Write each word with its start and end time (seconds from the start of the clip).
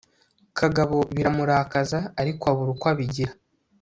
kagabo, 0.59 0.97
biramurakaza, 1.15 1.99
ariko 2.21 2.43
abura 2.51 2.69
uko 2.75 2.85
abigira 2.93 3.33